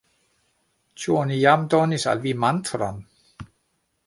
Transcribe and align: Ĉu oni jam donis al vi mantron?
Ĉu 1.03 1.17
oni 1.23 1.37
jam 1.41 1.67
donis 1.75 2.09
al 2.15 2.25
vi 2.27 2.35
mantron? 2.45 2.99